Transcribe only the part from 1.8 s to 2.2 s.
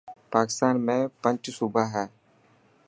هي.